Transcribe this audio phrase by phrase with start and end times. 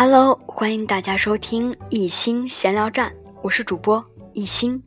[0.00, 3.12] Hello，欢迎大家收听一心闲聊站，
[3.42, 4.80] 我是主播一心。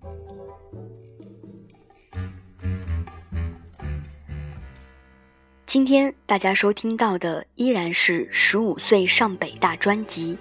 [5.66, 10.38] 今天大家收听到的依然是《十五岁上北大》专辑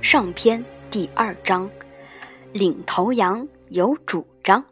[0.00, 1.68] 上篇第二章，
[2.54, 4.64] 领头羊有主张。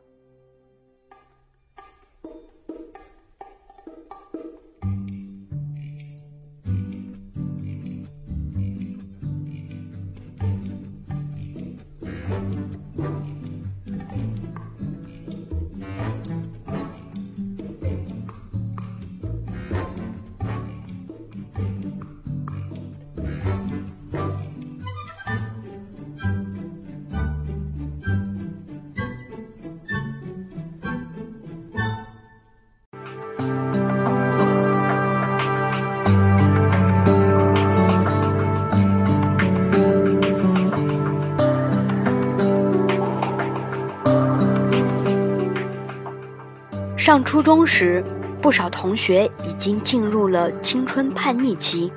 [47.11, 48.05] 上初中时，
[48.41, 51.92] 不少同学已经进入了青春叛逆期，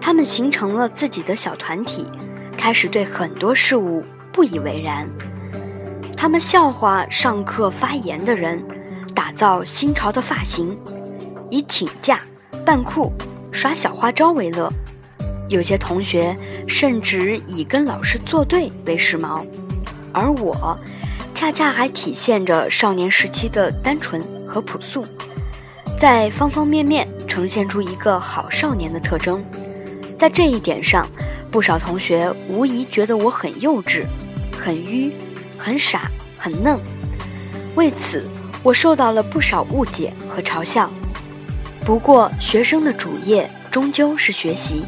[0.00, 2.06] 他们形成了自己的小团体，
[2.56, 5.06] 开始对很多事物不以为然。
[6.16, 8.64] 他们笑话上课发言的人，
[9.14, 10.74] 打造新潮的发型，
[11.50, 12.22] 以请假、
[12.64, 13.12] 扮酷、
[13.52, 14.72] 耍小花招为乐。
[15.50, 16.34] 有些同学
[16.66, 19.44] 甚至以跟老师作对为时髦，
[20.14, 20.78] 而我。
[21.44, 25.04] 恰恰还体现着少年时期的单纯和朴素，
[26.00, 29.44] 在方方面面呈现出一个好少年的特征。
[30.16, 31.06] 在这一点上，
[31.50, 34.06] 不少同学无疑觉得我很幼稚、
[34.58, 35.12] 很愚、
[35.58, 36.80] 很傻、很嫩。
[37.74, 38.26] 为此，
[38.62, 40.88] 我受到了不少误解和嘲笑。
[41.82, 44.82] 不过，学生的主业终究是学习，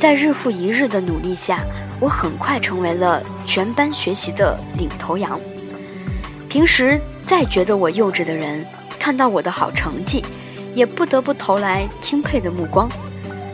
[0.00, 1.60] 在日复一日的努力下，
[2.00, 5.38] 我很快成为了全班学习的领头羊。
[6.56, 8.66] 平时再觉得我幼稚的人，
[8.98, 10.24] 看到我的好成绩，
[10.74, 12.88] 也不得不投来钦佩的目光。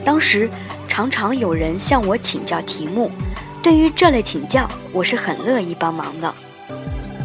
[0.04, 0.48] 当时
[0.86, 3.10] 常常有人向我请教题目，
[3.60, 6.32] 对于这类请教，我是很乐意帮忙的。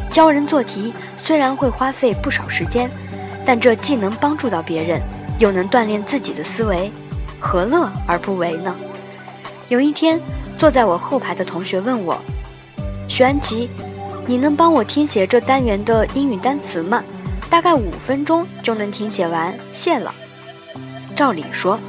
[0.09, 2.89] 教人做题虽然会花费不少时间，
[3.45, 4.99] 但这既能帮助到别人，
[5.37, 6.91] 又能锻炼自己的思维，
[7.39, 8.75] 何乐而不为呢？
[9.69, 10.19] 有一天，
[10.57, 12.19] 坐在我后排的同学问我
[13.07, 13.69] ：“徐安琪。”
[14.29, 17.01] 你能帮我听写这单元的英语单词吗？
[17.49, 20.13] 大概五分钟就能听写完，谢了。
[21.15, 21.79] 照理说，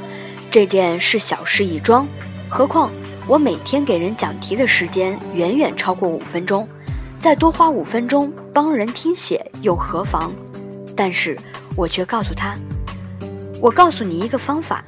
[0.49, 2.07] 这件事小事一桩，
[2.47, 2.89] 何况
[3.27, 6.65] 我每天给人讲题的时间远远超过五分钟，
[7.19, 10.31] 再多花五分钟帮人听写又何妨？
[10.95, 11.37] 但是
[11.75, 12.55] 我却告诉他
[13.61, 14.81] ：“我告诉你一个方法，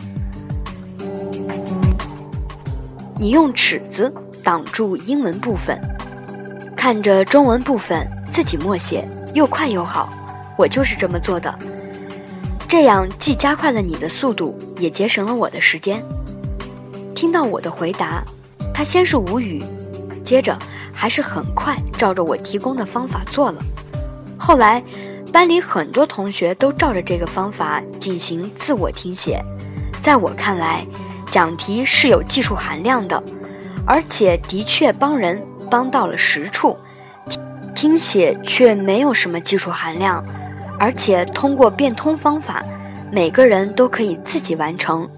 [3.19, 5.77] 你用尺子挡住英文部分。”
[6.81, 10.11] 看着中文部分自己默写，又快又好，
[10.57, 11.59] 我就是这么做的。
[12.67, 16.03] 这样既加快了你的速度，也节省了我的时间。
[17.13, 18.23] 听到我的回答，
[18.73, 19.63] 他先是无语，
[20.23, 20.57] 接着
[20.91, 23.61] 还是很快照着我提供的方法做了。
[24.35, 24.83] 后来，
[25.31, 29.39] 班里很多同学都照着这个方法进行自我听写。
[30.01, 30.83] 在我看来，
[31.29, 33.23] 讲题是有技术含量的，
[33.85, 35.39] 而且的确帮人。
[35.71, 36.77] 帮到了实处，
[37.73, 40.23] 听写却没有什么技术含量，
[40.77, 42.63] 而且通过变通方法，
[43.09, 45.09] 每个人都可以自己完成，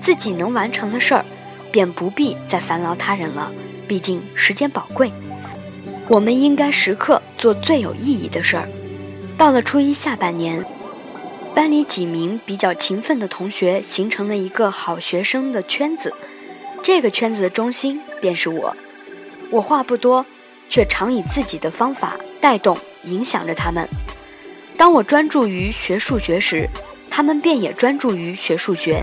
[0.00, 1.24] 自己能完成的事儿，
[1.70, 3.52] 便不必再烦劳他人了。
[3.86, 5.12] 毕竟时间宝贵，
[6.08, 8.66] 我们应该时刻做最有意义的事儿。
[9.36, 10.64] 到了初一下半年，
[11.54, 16.14] 班里几名比较勤奋的同学形成了一个好学生的圈子，
[16.82, 18.76] 这个圈子的中心便是我。
[19.50, 20.24] 我话不多，
[20.68, 23.88] 却常以自己的方法带动、影响着他们。
[24.76, 26.68] 当我专注于学数学时，
[27.10, 29.02] 他们便也专注于学数学；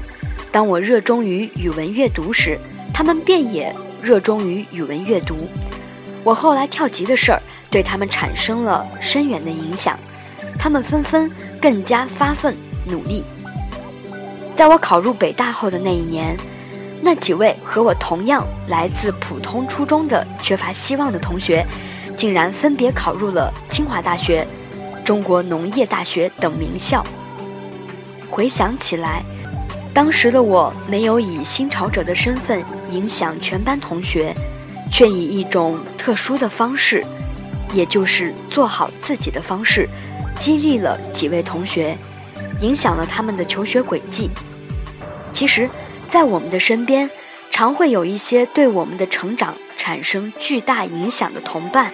[0.52, 2.58] 当我热衷于语文阅读时，
[2.94, 5.50] 他们便也热衷于语文阅读。
[6.24, 10.00] 我后来跳级的事儿，对他们产生了深远的影响，
[10.58, 11.30] 他们纷纷
[11.62, 12.56] 更加发奋
[12.86, 13.26] 努力。
[14.56, 16.38] 在我考入北大后的那一年。
[17.02, 21.66] 那几位和我同样来自普通初中的缺乏希望的同学，
[22.18, 24.46] 竟然分别考入了清华大学、
[25.06, 27.06] 中国农业大学等名校。
[28.30, 29.24] 回想起来，
[29.94, 34.36] 当时的我没有以新潮者的身份影响全班同学，
[34.92, 37.06] 却以一种特殊的方式，
[37.74, 39.88] 也就是做好自己的方式，
[40.38, 41.98] 激励了几位同学，
[42.60, 44.30] 影响了他们的求学轨迹。
[45.32, 45.70] 其实。
[46.08, 47.10] 在我们的身边，
[47.50, 51.92] 常会有一些对我们的成长产生巨大影响的同伴。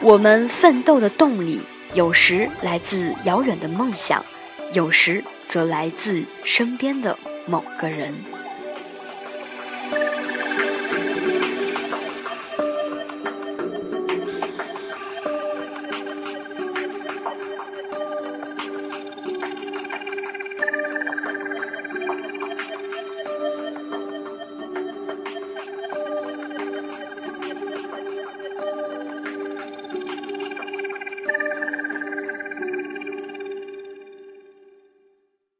[0.00, 1.60] 我们奋斗的动力，
[1.92, 4.24] 有时来自遥远的梦想，
[4.72, 8.14] 有时则来自身边的某个人。